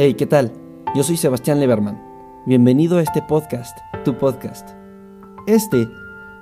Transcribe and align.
Hey, 0.00 0.14
¿qué 0.14 0.26
tal? 0.26 0.52
Yo 0.94 1.02
soy 1.02 1.16
Sebastián 1.16 1.58
Leberman. 1.58 2.00
Bienvenido 2.46 2.98
a 2.98 3.02
este 3.02 3.20
podcast, 3.20 3.76
tu 4.04 4.16
podcast. 4.16 4.68
Este 5.48 5.88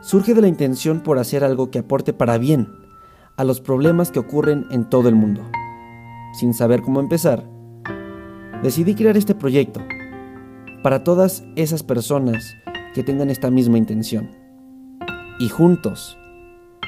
surge 0.02 0.34
de 0.34 0.42
la 0.42 0.48
intención 0.48 1.00
por 1.00 1.18
hacer 1.18 1.42
algo 1.42 1.70
que 1.70 1.78
aporte 1.78 2.12
para 2.12 2.36
bien 2.36 2.68
a 3.38 3.44
los 3.44 3.62
problemas 3.62 4.10
que 4.10 4.18
ocurren 4.18 4.66
en 4.70 4.90
todo 4.90 5.08
el 5.08 5.14
mundo. 5.14 5.40
Sin 6.34 6.52
saber 6.52 6.82
cómo 6.82 7.00
empezar, 7.00 7.48
decidí 8.62 8.94
crear 8.94 9.16
este 9.16 9.34
proyecto 9.34 9.80
para 10.82 11.02
todas 11.02 11.42
esas 11.56 11.82
personas 11.82 12.54
que 12.94 13.04
tengan 13.04 13.30
esta 13.30 13.50
misma 13.50 13.78
intención 13.78 14.32
y 15.38 15.48
juntos 15.48 16.18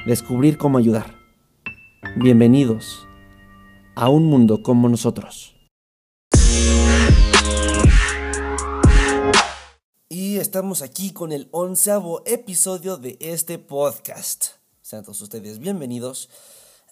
descubrir 0.05 0.59
cómo 0.59 0.77
ayudar. 0.77 1.15
Bienvenidos 2.17 3.07
a 3.95 4.09
un 4.09 4.27
mundo 4.27 4.61
como 4.61 4.87
nosotros. 4.87 5.58
Y 10.11 10.37
estamos 10.37 10.81
aquí 10.81 11.13
con 11.13 11.31
el 11.31 11.49
onceavo 11.51 12.23
episodio 12.25 12.97
de 12.97 13.15
este 13.21 13.59
podcast. 13.59 14.45
Sean 14.81 15.03
todos 15.03 15.21
ustedes 15.21 15.59
bienvenidos. 15.59 16.31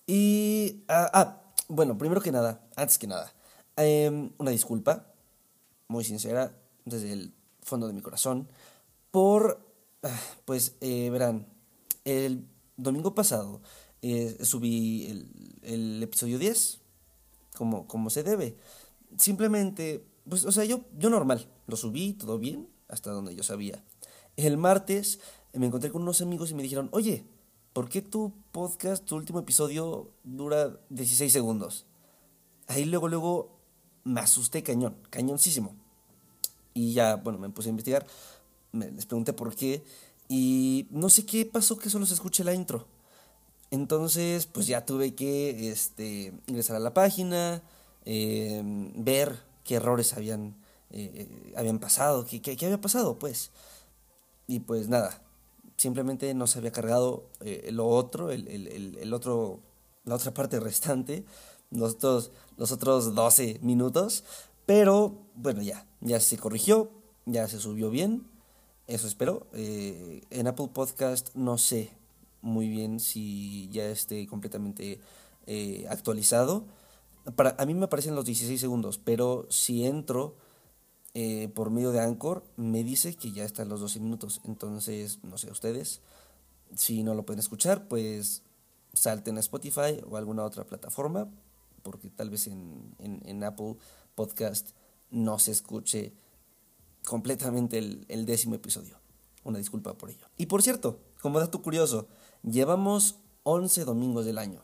Y, 0.06 0.84
ah, 0.88 1.10
ah 1.12 1.42
bueno, 1.68 1.98
primero 1.98 2.22
que 2.22 2.32
nada, 2.32 2.62
antes 2.76 3.00
que 3.00 3.08
nada, 3.08 3.34
em, 3.76 4.30
una 4.38 4.52
disculpa, 4.52 5.08
muy 5.88 6.04
sincera, 6.04 6.56
desde 6.86 7.12
el 7.12 7.34
fondo 7.64 7.88
de 7.88 7.94
mi 7.94 8.02
corazón, 8.02 8.48
por, 9.10 9.66
ah, 10.04 10.22
pues, 10.46 10.76
eh, 10.82 11.10
verán, 11.10 11.48
el 12.06 12.48
domingo 12.76 13.16
pasado 13.16 13.62
eh, 14.04 14.38
subí 14.44 15.08
el, 15.08 15.56
el, 15.64 16.04
episodio 16.04 16.38
10, 16.38 16.82
como, 17.56 17.88
como 17.88 18.12
se 18.12 18.22
debe. 18.22 18.58
Simplemente, 19.18 20.06
pues, 20.30 20.46
o 20.46 20.52
sea, 20.52 20.66
yo, 20.66 20.82
yo 21.00 21.10
normal, 21.10 21.48
lo 21.66 21.78
subí, 21.78 22.14
todo 22.14 22.38
bien, 22.38 22.77
hasta 22.88 23.12
donde 23.12 23.36
yo 23.36 23.44
sabía. 23.44 23.84
El 24.36 24.58
martes 24.58 25.20
me 25.54 25.66
encontré 25.66 25.92
con 25.92 26.02
unos 26.02 26.22
amigos 26.22 26.52
y 26.52 26.54
me 26.54 26.64
dijeron, 26.64 26.90
oye, 26.92 27.26
¿por 27.74 27.90
qué 27.90 28.02
tu 28.02 28.34
podcast, 28.52 29.06
tu 29.06 29.16
último 29.16 29.40
episodio 29.40 30.12
dura 30.24 30.80
16 30.90 31.32
segundos? 31.32 31.86
Ahí 32.68 32.86
luego, 32.86 33.08
luego 33.08 33.58
me 34.04 34.20
asusté 34.20 34.64
cañón, 34.64 34.96
cañoncísimo. 35.10 35.76
Y 36.74 36.94
ya, 36.94 37.16
bueno, 37.16 37.40
me 37.40 37.50
puse 37.50 37.70
a 37.70 37.72
investigar, 37.72 38.06
me, 38.72 38.92
les 38.92 39.06
pregunté 39.06 39.34
por 39.34 39.56
qué 39.56 39.84
y 40.30 40.88
no 40.92 41.10
sé 41.10 41.26
qué 41.26 41.46
pasó 41.46 41.78
que 41.78 41.90
solo 41.90 42.06
se 42.06 42.14
escuche 42.14 42.44
la 42.44 42.54
intro. 42.54 42.88
Entonces, 43.72 44.46
pues 44.46 44.68
ya 44.68 44.86
tuve 44.86 45.14
que 45.16 45.72
este, 45.72 46.34
ingresar 46.48 46.76
a 46.76 46.80
la 46.80 46.94
página, 46.94 47.62
eh, 48.06 48.62
ver 48.96 49.40
qué 49.64 49.76
errores 49.76 50.14
habían 50.14 50.56
eh, 50.90 51.12
eh, 51.14 51.54
habían 51.58 51.80
pasado, 51.80 52.26
¿qué, 52.26 52.42
¿qué, 52.42 52.66
había 52.66 52.80
pasado? 52.80 53.20
Pues, 53.20 53.52
y 54.48 54.62
pues 54.62 54.88
nada, 54.88 55.22
simplemente 55.76 56.34
no 56.34 56.48
se 56.48 56.60
había 56.60 56.72
cargado 56.72 57.26
eh, 57.42 57.70
lo 57.74 57.88
otro, 57.88 58.32
el, 58.32 58.48
el, 58.48 58.98
el, 58.98 59.14
otro, 59.14 59.60
la 60.06 60.16
otra 60.16 60.34
parte 60.34 60.60
restante, 60.60 61.26
los 61.72 61.96
otros, 61.96 62.32
los 62.56 62.72
otros 62.72 63.14
12 63.16 63.60
minutos, 63.62 64.24
pero 64.66 65.18
bueno, 65.36 65.62
ya, 65.62 65.86
ya 66.00 66.22
se 66.22 66.38
corrigió, 66.38 66.90
ya 67.26 67.48
se 67.50 67.60
subió 67.60 67.90
bien, 67.90 68.26
eso 68.88 69.08
espero. 69.08 69.48
en 69.54 70.48
Apple 70.48 70.70
Podcast 70.74 71.36
no 71.36 71.58
sé 71.58 71.92
muy 72.42 72.70
bien 72.70 73.02
si 73.02 73.68
ya 73.70 73.86
esté 73.90 74.26
completamente 74.28 75.02
actualizado. 75.90 76.66
Para, 77.36 77.54
a 77.60 77.66
mí 77.66 77.74
me 77.74 77.86
aparecen 77.86 78.16
los 78.16 78.24
16 78.24 78.62
segundos, 78.62 78.98
pero 78.98 79.46
si 79.50 79.86
entro 79.86 80.38
eh, 81.20 81.48
por 81.48 81.72
medio 81.72 81.92
de 81.92 82.00
Anchor 82.00 82.44
me 82.58 82.84
dice 82.84 83.16
que 83.16 83.32
ya 83.32 83.44
están 83.44 83.70
los 83.70 83.80
12 83.80 84.00
minutos. 84.02 84.40
Entonces, 84.44 85.18
no 85.24 85.40
sé, 85.40 85.50
ustedes, 85.50 86.02
si 86.76 87.02
no 87.02 87.16
lo 87.16 87.26
pueden 87.26 87.40
escuchar, 87.40 87.88
pues 87.88 88.44
salten 88.94 89.38
a 89.38 89.40
Spotify 89.40 90.00
o 90.08 90.18
alguna 90.18 90.44
otra 90.44 90.64
plataforma, 90.66 91.28
porque 91.82 92.12
tal 92.12 92.30
vez 92.30 92.46
en, 92.46 93.44
Apple 93.44 93.78
Podcast 94.14 94.76
no 95.10 95.40
se 95.40 95.54
escuche 95.54 96.14
completamente 97.04 97.80
el, 97.80 98.06
el 98.10 98.28
décimo 98.28 98.54
episodio. 98.54 99.00
Una 99.44 99.58
disculpa 99.58 99.96
por 99.96 100.12
ello. 100.12 100.28
Y 100.38 100.46
por 100.46 100.62
cierto, 100.62 101.00
como 101.20 101.40
dato 101.40 101.64
curioso, 101.64 102.10
llevamos 102.44 103.16
11 103.42 103.86
domingos 103.86 104.28
del 104.28 104.38
año. 104.38 104.64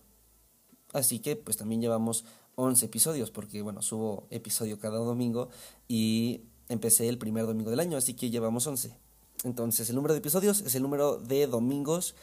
Así 0.91 1.17
que 1.17 1.35
pues 1.35 1.57
también 1.57 1.81
llevamos 1.81 2.25
11 2.55 2.85
episodios, 2.85 3.31
porque 3.31 3.61
bueno, 3.61 3.81
subo 3.81 4.27
episodio 4.29 4.79
cada 4.79 4.97
domingo 4.97 5.49
y 5.87 6.41
empecé 6.69 7.09
el 7.09 7.17
primer 7.17 7.45
domingo 7.45 7.69
del 7.69 7.79
año, 7.79 7.97
así 7.97 8.13
que 8.13 8.29
llevamos 8.29 8.67
11. 8.67 8.95
Entonces, 9.43 9.89
el 9.89 9.95
número 9.95 10.13
de 10.13 10.19
episodios 10.19 10.61
es 10.61 10.75
el 10.75 10.83
número 10.83 11.17
de 11.17 11.47
domingos 11.47 12.15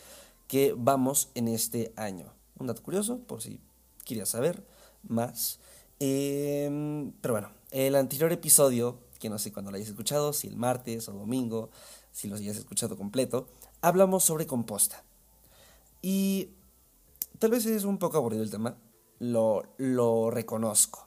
que 0.48 0.74
vamos 0.76 1.28
en 1.34 1.48
este 1.48 1.92
año. 1.96 2.32
Un 2.58 2.66
dato 2.66 2.82
curioso, 2.82 3.19
por 3.19 3.42
si 3.42 3.60
querías 4.04 4.30
saber 4.30 4.64
más. 5.02 5.58
Em, 5.98 7.12
pero 7.20 7.34
bueno, 7.34 7.50
el 7.70 7.94
anterior 7.94 8.32
episodio, 8.32 8.98
que 9.19 9.28
no 9.28 9.38
sé 9.38 9.52
cuándo 9.52 9.70
lo 9.70 9.76
hayas 9.76 9.88
escuchado, 9.88 10.32
si 10.32 10.48
el 10.48 10.56
martes 10.56 11.08
o 11.08 11.12
domingo, 11.12 11.70
si 12.10 12.28
lo 12.28 12.36
hayas 12.36 12.56
escuchado 12.56 12.96
completo, 12.96 13.48
hablamos 13.82 14.24
sobre 14.24 14.46
composta. 14.46 15.04
Y 16.02 16.48
tal 17.38 17.50
vez 17.50 17.66
es 17.66 17.84
un 17.84 17.98
poco 17.98 18.16
aburrido 18.16 18.42
el 18.42 18.50
tema, 18.50 18.76
lo, 19.20 20.31
reconozco. 20.31 21.06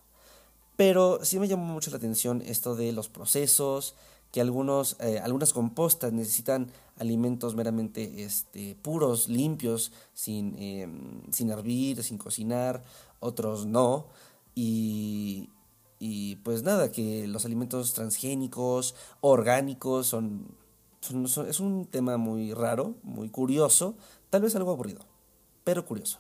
Pero 0.78 1.20
sí 1.24 1.40
me 1.40 1.48
llamó 1.48 1.66
mucho 1.66 1.92
la 1.92 1.98
atención 1.98 2.42
esto 2.42 2.76
de 2.76 2.94
los 2.94 3.10
procesos, 3.10 3.96
que 4.32 4.42
algunos, 4.42 4.96
eh, 5.00 5.20
algunas 5.20 5.54
compostas 5.54 6.14
necesitan 6.14 6.72
alimentos 6.98 7.56
meramente 7.56 8.24
este, 8.24 8.76
puros, 8.82 9.28
limpios, 9.28 9.92
sin, 10.14 10.56
em, 10.58 11.22
sin 11.32 11.50
hervir, 11.52 12.02
sin 12.04 12.18
cocinar, 12.18 12.84
otros 13.20 13.66
no. 13.68 14.08
Y, 14.56 15.50
y 16.00 16.38
pues 16.38 16.64
nada, 16.64 16.92
que 16.92 17.28
los 17.28 17.46
alimentos 17.46 17.94
transgénicos, 17.94 18.96
orgánicos, 19.22 20.08
son, 20.08 20.48
son, 21.02 21.48
es 21.48 21.60
un 21.60 21.86
tema 21.86 22.18
muy 22.18 22.54
raro, 22.54 22.96
muy 23.04 23.30
curioso, 23.30 23.96
tal 24.30 24.42
vez 24.42 24.56
algo 24.56 24.72
aburrido, 24.72 25.06
pero 25.64 25.86
curioso. 25.86 26.20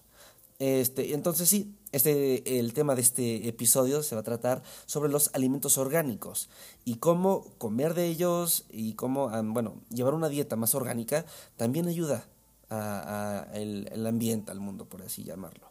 Este, 0.63 1.13
entonces 1.13 1.49
sí, 1.49 1.75
este, 1.91 2.57
el 2.57 2.71
tema 2.71 2.95
de 2.95 3.01
este 3.01 3.49
episodio 3.49 4.01
se 4.01 4.15
va 4.15 4.21
a 4.21 4.23
tratar 4.23 4.63
sobre 4.85 5.11
los 5.11 5.29
alimentos 5.33 5.77
orgánicos 5.77 6.47
y 6.85 6.99
cómo 6.99 7.43
comer 7.57 7.93
de 7.93 8.07
ellos 8.07 8.63
y 8.69 8.93
cómo, 8.93 9.29
bueno, 9.51 9.75
llevar 9.89 10.13
una 10.13 10.29
dieta 10.29 10.55
más 10.55 10.73
orgánica 10.73 11.25
también 11.57 11.89
ayuda 11.89 12.25
a, 12.69 13.45
el, 13.55 14.07
ambiente, 14.07 14.53
al 14.53 14.61
mundo, 14.61 14.85
por 14.85 15.01
así 15.01 15.25
llamarlo. 15.25 15.69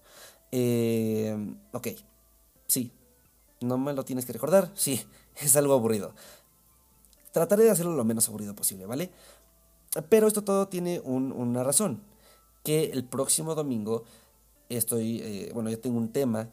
Eh, 0.50 1.54
ok, 1.72 1.88
sí, 2.66 2.92
no 3.62 3.78
me 3.78 3.94
lo 3.94 4.04
tienes 4.04 4.26
que 4.26 4.34
recordar, 4.34 4.72
sí, 4.74 5.03
es 5.36 5.56
algo 5.56 5.72
aburrido. 5.72 6.14
Trataré 7.32 7.64
de 7.64 7.70
hacerlo 7.70 7.92
lo 7.94 8.04
menos 8.04 8.28
aburrido 8.28 8.54
posible, 8.54 8.84
¿vale? 8.84 9.10
Pero 10.10 10.26
esto 10.28 10.44
todo 10.44 10.69
tiene 10.69 11.00
una 11.00 11.64
razón, 11.64 12.03
que 12.62 12.91
el 12.91 13.04
próximo 13.04 13.54
domingo 13.54 14.04
estoy, 14.77 15.21
eh, 15.22 15.50
bueno, 15.55 15.71
yo 15.71 15.78
tengo 15.78 15.99
un 15.99 16.12
tema 16.12 16.50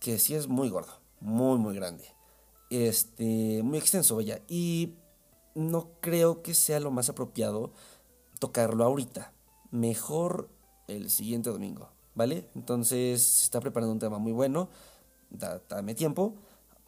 que 0.00 0.18
sí 0.18 0.34
es 0.34 0.48
muy 0.48 0.68
gordo, 0.68 0.92
muy, 1.20 1.58
muy 1.58 1.74
grande, 1.74 2.04
este, 2.70 3.62
muy 3.62 3.78
extenso, 3.78 4.16
vaya, 4.16 4.42
y 4.48 4.94
no 5.54 5.88
creo 6.00 6.42
que 6.42 6.54
sea 6.54 6.80
lo 6.80 6.90
más 6.90 7.08
apropiado 7.08 7.72
tocarlo 8.38 8.84
ahorita, 8.84 9.32
mejor 9.70 10.48
el 10.88 11.10
siguiente 11.10 11.50
domingo, 11.50 11.88
¿vale? 12.14 12.48
Entonces 12.54 13.22
se 13.22 13.44
está 13.44 13.60
preparando 13.60 13.92
un 13.92 13.98
tema 13.98 14.18
muy 14.18 14.32
bueno, 14.32 14.68
dame 15.68 15.94
tiempo 15.94 16.34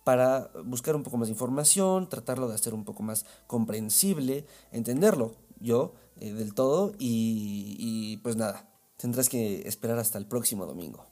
para 0.04 0.50
buscar 0.64 0.94
un 0.94 1.02
poco 1.02 1.16
más 1.16 1.28
de 1.28 1.32
información, 1.32 2.08
tratarlo 2.08 2.48
de 2.48 2.54
hacer 2.54 2.74
un 2.74 2.84
poco 2.84 3.02
más 3.02 3.26
comprensible, 3.46 4.46
entenderlo 4.70 5.34
yo 5.58 5.94
eh, 6.20 6.32
del 6.32 6.54
todo 6.54 6.92
y, 6.98 7.76
y 7.78 8.18
pues 8.18 8.36
nada, 8.36 8.68
tendrás 8.96 9.28
que 9.28 9.66
esperar 9.68 9.98
hasta 9.98 10.18
el 10.18 10.26
próximo 10.26 10.66
domingo. 10.66 11.06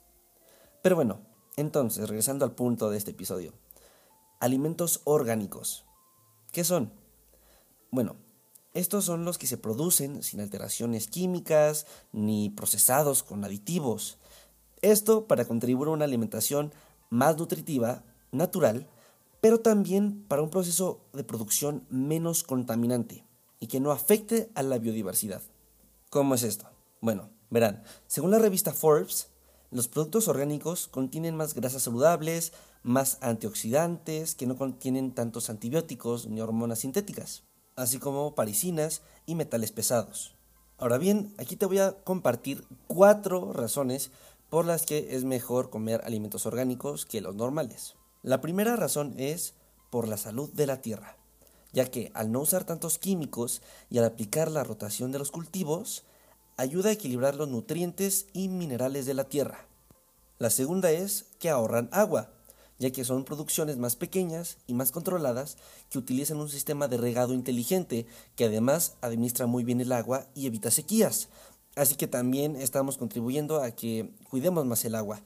Pero 0.81 0.95
bueno, 0.95 1.19
entonces, 1.57 2.07
regresando 2.07 2.45
al 2.45 2.53
punto 2.53 2.89
de 2.89 2.97
este 2.97 3.11
episodio. 3.11 3.53
Alimentos 4.39 5.01
orgánicos. 5.05 5.85
¿Qué 6.51 6.63
son? 6.63 6.91
Bueno, 7.91 8.17
estos 8.73 9.05
son 9.05 9.23
los 9.23 9.37
que 9.37 9.47
se 9.47 9.57
producen 9.57 10.21
sin 10.21 10.41
alteraciones 10.41 11.07
químicas 11.07 11.85
ni 12.11 12.49
procesados 12.49 13.23
con 13.23 13.45
aditivos. 13.45 14.17
Esto 14.81 15.27
para 15.27 15.45
contribuir 15.45 15.87
a 15.87 15.91
una 15.91 16.05
alimentación 16.05 16.73
más 17.09 17.37
nutritiva, 17.37 18.03
natural, 18.31 18.87
pero 19.39 19.61
también 19.61 20.25
para 20.27 20.41
un 20.41 20.49
proceso 20.49 21.01
de 21.13 21.23
producción 21.23 21.85
menos 21.89 22.43
contaminante 22.43 23.25
y 23.59 23.67
que 23.67 23.79
no 23.79 23.91
afecte 23.91 24.51
a 24.55 24.63
la 24.63 24.77
biodiversidad. 24.77 25.41
¿Cómo 26.09 26.35
es 26.35 26.43
esto? 26.43 26.67
Bueno, 26.99 27.29
Verán, 27.49 27.83
según 28.07 28.31
la 28.31 28.39
revista 28.39 28.73
Forbes, 28.73 29.29
los 29.71 29.87
productos 29.87 30.27
orgánicos 30.27 30.87
contienen 30.87 31.35
más 31.35 31.53
grasas 31.53 31.83
saludables, 31.83 32.53
más 32.83 33.17
antioxidantes 33.21 34.35
que 34.35 34.45
no 34.45 34.55
contienen 34.57 35.13
tantos 35.13 35.49
antibióticos 35.49 36.27
ni 36.27 36.39
hormonas 36.41 36.79
sintéticas, 36.79 37.43
así 37.75 37.99
como 37.99 38.35
parisinas 38.35 39.01
y 39.25 39.35
metales 39.35 39.71
pesados. 39.71 40.35
Ahora 40.77 40.97
bien, 40.97 41.33
aquí 41.37 41.55
te 41.55 41.65
voy 41.65 41.79
a 41.79 41.93
compartir 42.03 42.65
cuatro 42.87 43.53
razones 43.53 44.11
por 44.49 44.65
las 44.65 44.85
que 44.85 45.15
es 45.15 45.23
mejor 45.23 45.69
comer 45.69 46.01
alimentos 46.03 46.45
orgánicos 46.45 47.05
que 47.05 47.21
los 47.21 47.35
normales. 47.35 47.95
La 48.21 48.41
primera 48.41 48.75
razón 48.75 49.13
es 49.17 49.53
por 49.89 50.07
la 50.07 50.17
salud 50.17 50.49
de 50.53 50.67
la 50.67 50.81
tierra, 50.81 51.17
ya 51.73 51.89
que 51.89 52.11
al 52.13 52.31
no 52.31 52.41
usar 52.41 52.65
tantos 52.65 52.99
químicos 52.99 53.61
y 53.89 53.97
al 53.97 54.05
aplicar 54.05 54.51
la 54.51 54.63
rotación 54.63 55.11
de 55.11 55.19
los 55.19 55.31
cultivos, 55.31 56.03
ayuda 56.57 56.89
a 56.89 56.93
equilibrar 56.93 57.35
los 57.35 57.49
nutrientes 57.49 58.27
y 58.33 58.47
minerales 58.47 59.05
de 59.05 59.13
la 59.13 59.25
tierra. 59.25 59.67
La 60.37 60.49
segunda 60.49 60.91
es 60.91 61.25
que 61.39 61.49
ahorran 61.49 61.89
agua, 61.91 62.31
ya 62.77 62.91
que 62.91 63.05
son 63.05 63.23
producciones 63.23 63.77
más 63.77 63.95
pequeñas 63.95 64.57
y 64.67 64.73
más 64.73 64.91
controladas 64.91 65.57
que 65.89 65.97
utilizan 65.97 66.37
un 66.37 66.49
sistema 66.49 66.87
de 66.87 66.97
regado 66.97 67.33
inteligente 67.33 68.05
que 68.35 68.45
además 68.45 68.97
administra 69.01 69.45
muy 69.45 69.63
bien 69.63 69.79
el 69.79 69.91
agua 69.91 70.27
y 70.35 70.47
evita 70.47 70.71
sequías. 70.71 71.29
Así 71.75 71.95
que 71.95 72.07
también 72.07 72.55
estamos 72.55 72.97
contribuyendo 72.97 73.61
a 73.61 73.71
que 73.71 74.11
cuidemos 74.29 74.65
más 74.65 74.83
el 74.85 74.95
agua. 74.95 75.21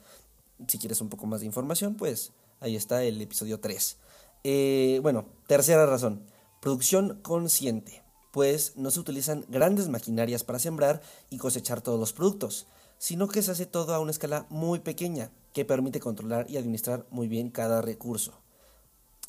Si 0.67 0.77
quieres 0.77 1.01
un 1.01 1.09
poco 1.09 1.25
más 1.25 1.39
de 1.41 1.47
información, 1.47 1.95
pues 1.95 2.31
ahí 2.59 2.75
está 2.75 3.03
el 3.03 3.21
episodio 3.21 3.59
3. 3.59 3.97
Eh, 4.43 4.99
bueno, 5.01 5.25
tercera 5.47 5.85
razón, 5.85 6.23
producción 6.61 7.19
consciente, 7.21 8.03
pues 8.31 8.73
no 8.75 8.91
se 8.91 8.99
utilizan 8.99 9.45
grandes 9.49 9.89
maquinarias 9.89 10.43
para 10.43 10.59
sembrar 10.59 11.01
y 11.29 11.37
cosechar 11.37 11.81
todos 11.81 11.99
los 11.99 12.13
productos, 12.13 12.67
sino 12.97 13.27
que 13.27 13.41
se 13.41 13.51
hace 13.51 13.65
todo 13.65 13.93
a 13.93 13.99
una 13.99 14.11
escala 14.11 14.45
muy 14.49 14.79
pequeña, 14.79 15.31
que 15.53 15.65
permite 15.65 15.99
controlar 15.99 16.49
y 16.49 16.57
administrar 16.57 17.05
muy 17.09 17.27
bien 17.27 17.49
cada 17.49 17.81
recurso. 17.81 18.33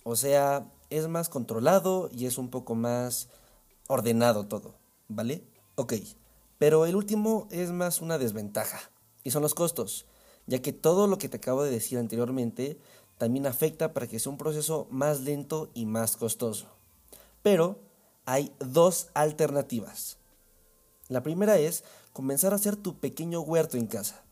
O 0.05 0.17
sea, 0.17 0.71
es 0.91 1.09
más 1.09 1.29
controlado 1.29 2.11
y 2.13 2.27
es 2.27 2.37
un 2.37 2.51
poco 2.51 2.75
más 2.75 3.29
ordenado 3.87 4.47
todo, 4.47 4.75
¿vale? 5.09 5.45
Ok, 5.77 5.95
pero 6.59 6.85
el 6.85 6.97
último 6.97 7.49
es 7.51 7.71
más 7.71 8.01
una 8.01 8.19
desventaja, 8.19 8.81
y 9.25 9.31
son 9.31 9.43
los 9.43 9.55
costos, 9.55 10.07
ya 10.47 10.61
que 10.61 10.73
todo 10.73 11.07
lo 11.07 11.19
que 11.19 11.29
te 11.29 11.39
acabo 11.39 11.63
de 11.63 11.71
decir 11.71 11.99
anteriormente 11.99 12.79
también 13.19 13.47
afecta 13.47 13.93
para 13.93 14.07
que 14.07 14.19
sea 14.19 14.33
un 14.33 14.39
proceso 14.39 14.87
más 14.91 15.21
lento 15.21 15.71
y 15.75 15.87
más 15.87 16.17
costoso. 16.17 16.67
Pero 17.43 17.79
hay 18.27 18.53
dos 18.59 19.09
alternativas. 19.15 20.19
La 21.09 21.23
primera 21.23 21.59
es 21.59 21.85
comenzar 22.13 22.53
a 22.53 22.57
hacer 22.57 22.77
tu 22.77 22.97
pequeño 22.99 23.41
huerto 23.41 23.77
en 23.77 23.87
casa, 23.87 24.23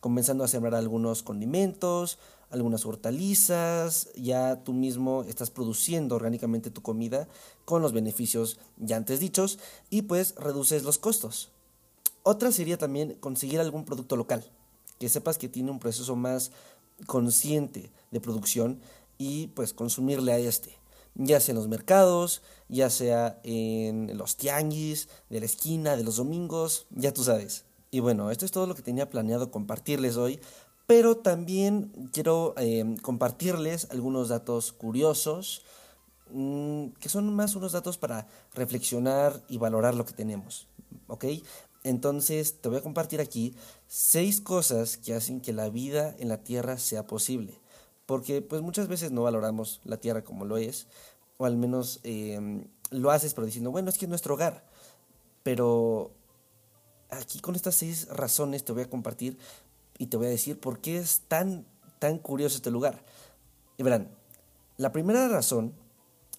comenzando 0.00 0.44
a 0.44 0.48
sembrar 0.48 0.74
algunos 0.74 1.22
condimentos, 1.22 2.18
algunas 2.50 2.86
hortalizas, 2.86 4.10
ya 4.14 4.62
tú 4.62 4.72
mismo 4.72 5.24
estás 5.24 5.50
produciendo 5.50 6.14
orgánicamente 6.14 6.70
tu 6.70 6.82
comida 6.82 7.28
con 7.64 7.82
los 7.82 7.92
beneficios 7.92 8.58
ya 8.76 8.96
antes 8.96 9.20
dichos 9.20 9.58
y 9.90 10.02
pues 10.02 10.34
reduces 10.36 10.84
los 10.84 10.98
costos. 10.98 11.50
Otra 12.22 12.52
sería 12.52 12.78
también 12.78 13.14
conseguir 13.14 13.60
algún 13.60 13.84
producto 13.84 14.16
local, 14.16 14.44
que 14.98 15.08
sepas 15.08 15.36
que 15.36 15.48
tiene 15.48 15.70
un 15.70 15.80
proceso 15.80 16.16
más 16.16 16.52
consciente 17.06 17.90
de 18.10 18.20
producción 18.20 18.80
y 19.18 19.48
pues 19.48 19.74
consumirle 19.74 20.32
a 20.32 20.38
este, 20.38 20.78
ya 21.14 21.40
sea 21.40 21.52
en 21.52 21.58
los 21.58 21.68
mercados, 21.68 22.42
ya 22.68 22.90
sea 22.90 23.40
en 23.44 24.16
los 24.16 24.36
tianguis, 24.36 25.08
de 25.30 25.40
la 25.40 25.46
esquina, 25.46 25.96
de 25.96 26.04
los 26.04 26.16
domingos, 26.16 26.86
ya 26.90 27.12
tú 27.12 27.24
sabes. 27.24 27.64
Y 27.90 28.00
bueno, 28.00 28.30
esto 28.30 28.44
es 28.44 28.50
todo 28.50 28.66
lo 28.66 28.74
que 28.74 28.82
tenía 28.82 29.08
planeado 29.08 29.50
compartirles 29.50 30.16
hoy, 30.16 30.40
pero 30.86 31.16
también 31.16 32.10
quiero 32.12 32.54
em, 32.56 32.96
compartirles 32.96 33.88
algunos 33.90 34.28
datos 34.28 34.72
curiosos, 34.72 35.62
mm, 36.30 36.88
que 37.00 37.08
son 37.08 37.32
más 37.34 37.54
unos 37.54 37.72
datos 37.72 37.96
para 37.98 38.26
reflexionar 38.54 39.42
y 39.48 39.58
valorar 39.58 39.94
lo 39.94 40.04
que 40.04 40.12
tenemos, 40.12 40.66
¿ok? 41.06 41.26
Entonces 41.84 42.60
te 42.60 42.68
voy 42.68 42.78
a 42.78 42.82
compartir 42.82 43.20
aquí 43.20 43.54
seis 43.86 44.40
cosas 44.40 44.96
que 44.96 45.14
hacen 45.14 45.40
que 45.40 45.52
la 45.52 45.68
vida 45.68 46.16
en 46.18 46.28
la 46.28 46.42
Tierra 46.42 46.78
sea 46.78 47.06
posible. 47.06 47.60
Porque 48.06 48.42
pues 48.42 48.62
muchas 48.62 48.88
veces 48.88 49.12
no 49.12 49.22
valoramos 49.22 49.80
la 49.84 49.96
Tierra 49.96 50.24
como 50.24 50.44
lo 50.44 50.56
es, 50.56 50.86
o 51.38 51.46
al 51.46 51.56
menos 51.56 52.00
em, 52.02 52.66
lo 52.90 53.10
haces 53.10 53.34
pero 53.34 53.46
diciendo, 53.46 53.70
bueno, 53.70 53.88
es 53.88 53.98
que 53.98 54.04
es 54.04 54.08
nuestro 54.08 54.34
hogar. 54.34 54.64
Pero 55.42 56.12
aquí 57.10 57.40
con 57.40 57.54
estas 57.54 57.74
seis 57.74 58.08
razones 58.08 58.64
te 58.64 58.72
voy 58.72 58.82
a 58.82 58.90
compartir 58.90 59.38
y 59.98 60.06
te 60.06 60.16
voy 60.16 60.26
a 60.26 60.30
decir 60.30 60.58
por 60.58 60.80
qué 60.80 60.98
es 60.98 61.22
tan, 61.28 61.66
tan 61.98 62.18
curioso 62.18 62.56
este 62.56 62.70
lugar. 62.70 63.04
Y 63.76 63.82
verán, 63.82 64.08
la 64.76 64.92
primera 64.92 65.28
razón 65.28 65.74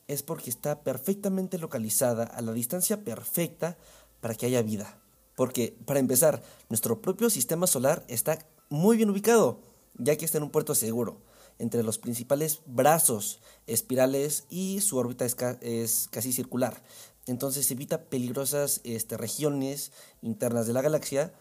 es 0.07 0.23
porque 0.23 0.49
está 0.49 0.81
perfectamente 0.81 1.57
localizada 1.57 2.25
a 2.25 2.41
la 2.41 2.53
distancia 2.53 3.03
perfecta 3.03 3.77
para 4.21 4.35
que 4.35 4.45
haya 4.45 4.61
vida. 4.61 4.97
Porque, 5.35 5.75
para 5.85 5.99
empezar, 5.99 6.41
nuestro 6.69 7.01
propio 7.01 7.29
sistema 7.29 7.67
solar 7.67 8.03
está 8.07 8.39
muy 8.69 8.97
bien 8.97 9.09
ubicado, 9.09 9.59
ya 9.97 10.15
que 10.15 10.25
está 10.25 10.37
en 10.37 10.45
un 10.45 10.49
puerto 10.49 10.75
seguro, 10.75 11.17
entre 11.59 11.83
los 11.83 11.97
principales 11.97 12.61
brazos 12.65 13.41
espirales 13.67 14.45
y 14.49 14.81
su 14.81 14.97
órbita 14.97 15.25
es, 15.25 16.07
casi 16.11 16.31
circular. 16.31 16.83
Entonces 17.25 17.69
evita 17.71 18.03
peligrosas 18.03 18.81
este, 18.83 19.17
regiones 19.17 19.91
internas 20.21 20.67
de 20.67 20.73
la 20.73 20.81
galaxia 20.81 21.33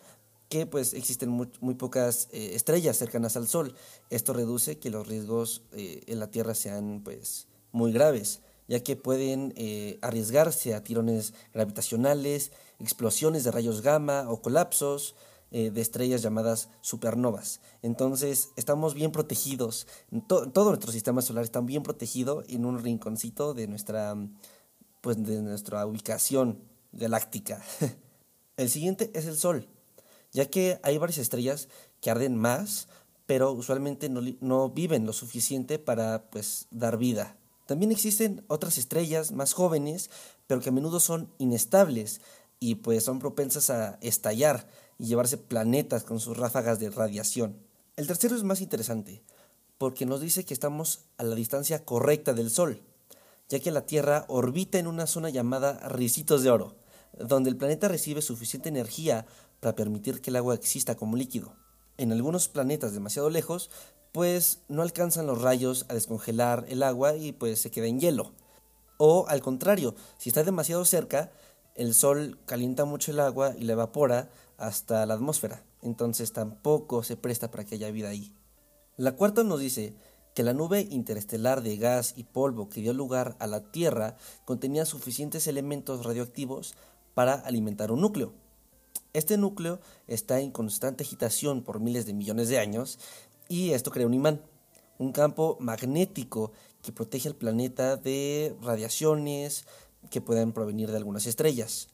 que 0.48 0.66
pues 0.66 0.94
existen 0.94 1.30
muy, 1.30 1.74
pocas 1.74 2.28
eh, 2.32 2.52
estrellas 2.54 2.96
cercanas 2.96 3.36
al 3.36 3.48
Sol. 3.48 3.74
Esto 4.10 4.32
reduce 4.32 4.78
que 4.78 4.90
los 4.90 5.06
riesgos 5.06 5.62
eh, 5.72 6.02
en 6.06 6.20
la 6.20 6.30
Tierra 6.30 6.54
sean 6.54 7.02
pues 7.02 7.48
muy 7.72 7.92
graves 7.92 8.40
ya 8.68 8.80
que 8.80 8.96
pueden 8.96 9.52
eh, 9.56 9.98
arriesgarse 10.02 10.74
a 10.74 10.82
tirones 10.82 11.34
gravitacionales, 11.52 12.52
explosiones 12.78 13.44
de 13.44 13.50
rayos 13.50 13.82
gamma 13.82 14.30
o 14.30 14.40
colapsos 14.40 15.14
eh, 15.56 15.70
de 15.70 15.80
estrellas 15.80 16.20
llamadas 16.20 16.68
supernovas. 16.80 17.60
Entonces 17.80 18.48
estamos 18.56 18.92
bien 18.92 19.12
protegidos, 19.12 19.86
todo 20.28 20.70
nuestro 20.70 20.90
sistema 20.90 21.22
solar 21.22 21.44
está 21.44 21.60
bien 21.60 21.84
protegido 21.84 22.42
en 22.48 22.64
un 22.64 22.82
rinconcito 22.82 23.54
de 23.54 23.68
nuestra, 23.68 24.16
pues, 25.00 25.24
de 25.24 25.42
nuestra 25.42 25.86
ubicación 25.86 26.58
galáctica. 26.90 27.62
el 28.56 28.68
siguiente 28.68 29.12
es 29.14 29.26
el 29.26 29.36
Sol, 29.36 29.68
ya 30.32 30.46
que 30.46 30.80
hay 30.82 30.98
varias 30.98 31.18
estrellas 31.18 31.68
que 32.00 32.10
arden 32.10 32.34
más, 32.34 32.88
pero 33.24 33.52
usualmente 33.52 34.08
no, 34.08 34.22
no 34.40 34.70
viven 34.70 35.06
lo 35.06 35.12
suficiente 35.12 35.78
para 35.78 36.30
pues, 36.32 36.66
dar 36.72 36.98
vida. 36.98 37.36
También 37.66 37.92
existen 37.92 38.44
otras 38.48 38.76
estrellas 38.76 39.30
más 39.30 39.52
jóvenes, 39.52 40.10
pero 40.48 40.60
que 40.60 40.70
a 40.70 40.72
menudo 40.72 40.98
son 40.98 41.32
inestables 41.38 42.20
y 42.58 42.76
pues 42.76 43.04
son 43.04 43.20
propensas 43.20 43.70
a 43.70 43.98
estallar 44.00 44.66
y 44.98 45.06
llevarse 45.06 45.38
planetas 45.38 46.04
con 46.04 46.20
sus 46.20 46.36
ráfagas 46.36 46.78
de 46.78 46.90
radiación. 46.90 47.56
El 47.96 48.06
tercero 48.06 48.36
es 48.36 48.42
más 48.42 48.60
interesante, 48.60 49.22
porque 49.78 50.06
nos 50.06 50.20
dice 50.20 50.44
que 50.44 50.54
estamos 50.54 51.06
a 51.16 51.24
la 51.24 51.34
distancia 51.34 51.84
correcta 51.84 52.32
del 52.32 52.50
Sol, 52.50 52.82
ya 53.48 53.60
que 53.60 53.70
la 53.70 53.86
Tierra 53.86 54.24
orbita 54.28 54.78
en 54.78 54.86
una 54.86 55.06
zona 55.06 55.30
llamada 55.30 55.88
ricitos 55.88 56.42
de 56.42 56.50
oro, 56.50 56.76
donde 57.18 57.50
el 57.50 57.56
planeta 57.56 57.88
recibe 57.88 58.22
suficiente 58.22 58.68
energía 58.68 59.26
para 59.60 59.76
permitir 59.76 60.20
que 60.20 60.30
el 60.30 60.36
agua 60.36 60.54
exista 60.54 60.96
como 60.96 61.16
líquido. 61.16 61.54
En 61.96 62.12
algunos 62.12 62.48
planetas 62.48 62.92
demasiado 62.92 63.30
lejos, 63.30 63.70
pues 64.12 64.60
no 64.68 64.82
alcanzan 64.82 65.26
los 65.26 65.42
rayos 65.42 65.86
a 65.88 65.94
descongelar 65.94 66.64
el 66.68 66.82
agua 66.82 67.16
y 67.16 67.32
pues 67.32 67.60
se 67.60 67.70
queda 67.70 67.86
en 67.86 68.00
hielo. 68.00 68.32
O 68.96 69.26
al 69.28 69.40
contrario, 69.42 69.94
si 70.18 70.28
está 70.28 70.44
demasiado 70.44 70.84
cerca, 70.84 71.32
el 71.74 71.94
sol 71.94 72.38
calienta 72.46 72.84
mucho 72.84 73.10
el 73.10 73.20
agua 73.20 73.54
y 73.58 73.64
la 73.64 73.72
evapora 73.72 74.30
hasta 74.58 75.04
la 75.06 75.14
atmósfera, 75.14 75.64
entonces 75.82 76.32
tampoco 76.32 77.02
se 77.02 77.16
presta 77.16 77.50
para 77.50 77.64
que 77.64 77.74
haya 77.74 77.90
vida 77.90 78.08
ahí. 78.08 78.34
La 78.96 79.16
cuarta 79.16 79.42
nos 79.42 79.60
dice 79.60 79.94
que 80.34 80.42
la 80.42 80.52
nube 80.52 80.86
interestelar 80.90 81.62
de 81.62 81.76
gas 81.76 82.14
y 82.16 82.24
polvo 82.24 82.68
que 82.68 82.80
dio 82.80 82.92
lugar 82.92 83.36
a 83.38 83.46
la 83.46 83.70
Tierra 83.70 84.16
contenía 84.44 84.84
suficientes 84.84 85.46
elementos 85.46 86.04
radioactivos 86.04 86.74
para 87.14 87.34
alimentar 87.34 87.92
un 87.92 88.00
núcleo. 88.00 88.32
Este 89.12 89.36
núcleo 89.36 89.80
está 90.08 90.40
en 90.40 90.50
constante 90.50 91.04
agitación 91.04 91.62
por 91.62 91.78
miles 91.78 92.04
de 92.04 92.14
millones 92.14 92.48
de 92.48 92.58
años 92.58 92.98
y 93.48 93.70
esto 93.70 93.92
crea 93.92 94.06
un 94.06 94.14
imán, 94.14 94.42
un 94.98 95.12
campo 95.12 95.56
magnético 95.60 96.50
que 96.82 96.92
protege 96.92 97.28
al 97.28 97.36
planeta 97.36 97.96
de 97.96 98.56
radiaciones 98.60 99.66
que 100.10 100.20
pueden 100.20 100.52
provenir 100.52 100.90
de 100.90 100.96
algunas 100.96 101.26
estrellas. 101.26 101.88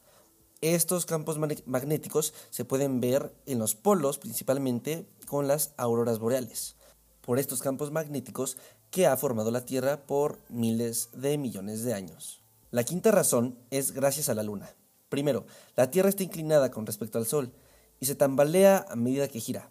Estos 0.63 1.07
campos 1.07 1.39
magnéticos 1.39 2.35
se 2.51 2.67
pueden 2.67 3.01
ver 3.01 3.35
en 3.47 3.59
los 3.59 3.75
polos 3.75 4.19
principalmente 4.19 5.07
con 5.27 5.49
las 5.49 5.73
auroras 5.79 6.19
boreales, 6.19 6.77
por 7.23 7.39
estos 7.39 7.63
campos 7.63 7.91
magnéticos 7.91 8.59
que 8.91 9.07
ha 9.07 9.17
formado 9.17 9.51
la 9.51 9.65
Tierra 9.65 10.05
por 10.05 10.39
miles 10.51 11.09
de 11.15 11.39
millones 11.39 11.83
de 11.83 11.95
años. 11.95 12.43
La 12.71 12.85
quinta 12.85 13.11
razón 13.11 13.59
es 13.71 13.93
gracias 13.93 14.29
a 14.29 14.35
la 14.35 14.43
Luna. 14.43 14.77
Primero, 15.09 15.47
la 15.77 15.91
Tierra 15.91 16.11
está 16.11 16.25
inclinada 16.25 16.71
con 16.71 16.85
respecto 16.85 17.17
al 17.17 17.25
Sol 17.25 17.55
y 17.99 18.05
se 18.05 18.15
tambalea 18.15 18.85
a 18.87 18.97
medida 18.97 19.29
que 19.29 19.41
gira. 19.41 19.71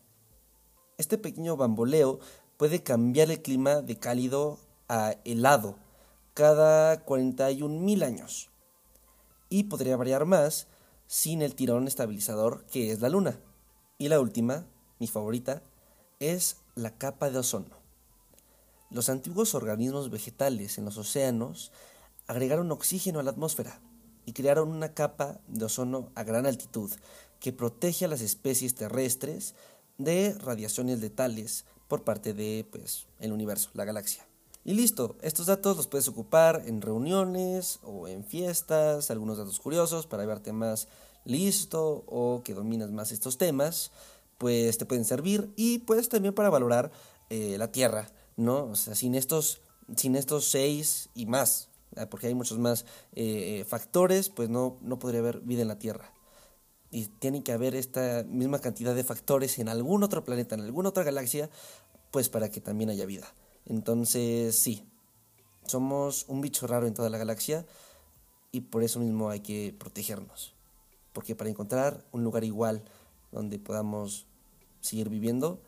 Este 0.98 1.20
pequeño 1.20 1.56
bamboleo 1.56 2.20
puede 2.58 2.82
cambiar 2.82 3.30
el 3.30 3.44
clima 3.44 3.84
de 3.84 4.00
cálido 4.00 4.58
a 4.88 5.14
helado 5.24 5.76
cada 6.34 7.06
41 7.06 7.80
mil 7.80 8.02
años. 8.02 8.50
Y 9.50 9.66
podría 9.66 9.96
variar 9.96 10.26
más 10.26 10.68
sin 11.10 11.42
el 11.42 11.56
tirón 11.56 11.88
estabilizador 11.88 12.66
que 12.68 12.92
es 12.92 13.02
la 13.02 13.10
Luna. 13.10 13.40
Y 13.98 14.10
la 14.10 14.20
última, 14.20 14.68
mi 15.00 15.08
favorita, 15.08 15.64
es 16.20 16.58
la 16.76 17.00
capa 17.00 17.32
de 17.32 17.40
ozono. 17.40 17.80
Los 18.92 19.10
antiguos 19.10 19.56
organismos 19.56 20.12
vegetales 20.12 20.78
en 20.78 20.86
los 20.86 21.00
océanos 21.00 21.72
agregaron 22.28 22.72
oxígeno 22.72 23.20
a 23.20 23.24
la 23.24 23.32
atmósfera 23.32 23.82
y 24.28 24.34
crearon 24.34 24.70
una 24.70 24.94
capa 24.94 25.40
de 25.48 25.66
ozono 25.66 26.12
a 26.14 26.24
gran 26.24 26.46
altitud 26.46 26.92
que 27.40 27.54
protege 27.54 28.06
a 28.06 28.08
las 28.08 28.22
especies 28.22 28.76
terrestres 28.76 29.56
de 29.98 30.36
radiaciones 30.38 31.00
letales 31.00 31.66
por 31.88 32.04
parte 32.04 32.36
de 32.36 32.68
pues 32.72 33.08
el 33.20 33.32
universo, 33.32 33.72
la 33.74 33.86
galaxia. 33.86 34.29
Y 34.70 34.76
listo, 34.76 35.18
estos 35.24 35.48
datos 35.48 35.78
los 35.78 35.88
puedes 35.88 36.08
ocupar 36.10 36.62
en 36.68 36.80
reuniones 36.80 37.80
o 37.82 38.08
en 38.08 38.24
fiestas, 38.24 39.10
algunos 39.10 39.40
datos 39.40 39.60
curiosos 39.60 40.06
para 40.06 40.28
verte 40.28 40.54
más 40.54 40.88
listo 41.26 42.04
o 42.06 42.44
que 42.44 42.54
dominas 42.54 42.92
más 42.92 43.12
estos 43.12 43.40
temas, 43.40 43.92
pues 44.38 44.78
te 44.78 44.86
pueden 44.86 45.06
servir 45.06 45.52
y 45.56 45.80
pues 45.80 46.08
también 46.08 46.36
para 46.36 46.52
valorar 46.52 46.92
eh, 47.32 47.56
la 47.58 47.72
Tierra, 47.72 48.12
¿no? 48.38 48.66
O 48.66 48.76
sea, 48.76 48.94
sin 48.94 49.16
estos, 49.16 49.64
sin 49.96 50.16
estos 50.16 50.46
seis 50.46 51.10
y 51.16 51.26
más, 51.26 51.70
porque 52.12 52.28
hay 52.28 52.36
muchos 52.36 52.60
más 52.60 52.86
eh, 53.16 53.66
factores, 53.68 54.30
pues 54.30 54.50
no, 54.50 54.78
no 54.82 55.00
podría 55.00 55.22
haber 55.22 55.40
vida 55.40 55.64
en 55.64 55.70
la 55.70 55.80
Tierra. 55.80 56.14
Y 56.92 57.08
tiene 57.08 57.42
que 57.42 57.54
haber 57.54 57.74
esta 57.74 58.24
misma 58.28 58.60
cantidad 58.60 58.94
de 58.94 59.04
factores 59.04 59.58
en 59.58 59.68
algún 59.68 60.04
otro 60.04 60.24
planeta, 60.24 60.54
en 60.54 60.62
alguna 60.62 60.90
otra 60.90 61.04
galaxia, 61.04 61.50
pues 62.12 62.30
para 62.30 62.50
que 62.52 62.62
también 62.62 62.92
haya 62.92 63.08
vida. 63.08 63.34
Entonces, 63.70 64.60
sí, 64.60 64.84
somos 65.66 66.26
un 66.28 66.42
bicho 66.42 66.68
raro 66.68 66.88
en 66.88 66.94
toda 66.94 67.10
la 67.10 67.18
galaxia 67.18 67.66
y 68.52 68.62
por 68.62 68.84
eso 68.84 69.00
mismo 69.00 69.30
hay 69.30 69.40
que 69.40 69.76
protegernos. 69.78 70.54
Porque 71.14 71.36
para 71.36 71.50
encontrar 71.50 72.04
un 72.12 72.24
lugar 72.24 72.44
igual 72.44 72.84
donde 73.32 73.60
podamos 73.60 74.26
seguir 74.82 75.10
viviendo, 75.10 75.62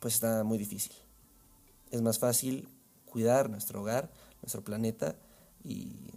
pues 0.00 0.14
está 0.14 0.42
muy 0.44 0.58
difícil. 0.58 0.92
Es 1.90 2.02
más 2.02 2.18
fácil 2.18 2.68
cuidar 3.04 3.48
nuestro 3.50 3.80
hogar, 3.80 4.10
nuestro 4.42 4.62
planeta 4.64 5.16
y, 5.62 6.10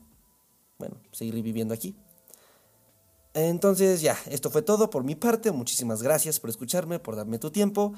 bueno, 0.79 0.97
seguir 1.11 1.35
viviendo 1.35 1.73
aquí. 1.73 1.95
Entonces 3.35 4.01
ya, 4.01 4.17
esto 4.25 4.49
fue 4.49 4.63
todo 4.63 4.89
por 4.89 5.03
mi 5.03 5.15
parte. 5.15 5.51
Muchísimas 5.51 6.01
gracias 6.01 6.39
por 6.39 6.49
escucharme, 6.49 6.99
por 6.99 7.15
darme 7.15 7.37
tu 7.37 7.51
tiempo. 7.51 7.93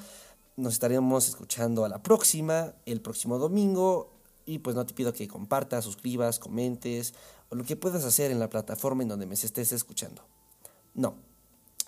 Nos 0.56 0.74
estaremos 0.74 1.28
escuchando 1.28 1.84
a 1.84 1.88
la 1.88 2.02
próxima, 2.02 2.74
el 2.86 3.00
próximo 3.00 3.38
domingo. 3.38 4.12
Y 4.44 4.58
pues 4.58 4.74
no 4.74 4.84
te 4.84 4.92
pido 4.92 5.12
que 5.12 5.28
compartas, 5.28 5.84
suscribas, 5.84 6.38
comentes 6.38 7.14
o 7.48 7.54
lo 7.54 7.64
que 7.64 7.76
puedas 7.76 8.04
hacer 8.04 8.30
en 8.30 8.40
la 8.40 8.50
plataforma 8.50 9.02
en 9.02 9.08
donde 9.08 9.26
me 9.26 9.34
estés 9.34 9.72
escuchando. 9.72 10.22
No, 10.94 11.14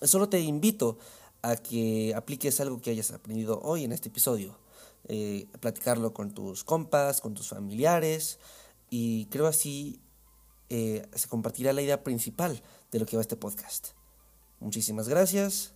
solo 0.02 0.28
te 0.28 0.40
invito 0.40 0.98
a 1.42 1.56
que 1.56 2.14
apliques 2.14 2.60
algo 2.60 2.80
que 2.80 2.90
hayas 2.90 3.10
aprendido 3.10 3.60
hoy 3.60 3.84
en 3.84 3.92
este 3.92 4.08
episodio. 4.08 4.56
Eh, 5.08 5.48
platicarlo 5.60 6.14
con 6.14 6.32
tus 6.32 6.64
compas, 6.64 7.20
con 7.20 7.34
tus 7.34 7.48
familiares 7.48 8.38
y 8.88 9.26
creo 9.26 9.46
así 9.46 10.00
eh, 10.70 11.06
se 11.14 11.28
compartirá 11.28 11.74
la 11.74 11.82
idea 11.82 12.02
principal 12.02 12.62
de 12.90 12.98
lo 12.98 13.06
que 13.06 13.16
va 13.16 13.20
este 13.20 13.36
podcast. 13.36 13.88
Muchísimas 14.60 15.08
gracias. 15.08 15.74